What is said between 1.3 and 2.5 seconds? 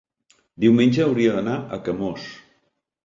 d'anar a Camós.